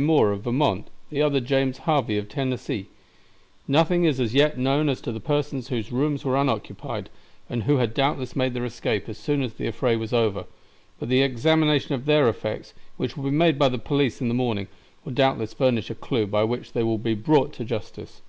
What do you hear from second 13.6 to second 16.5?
the police in the morning, will doubtless furnish a clew by